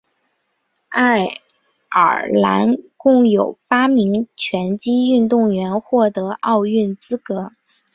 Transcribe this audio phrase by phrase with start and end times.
[0.89, 1.27] 爱
[1.91, 7.51] 尔兰共有八名拳击运动员获得奥运资格。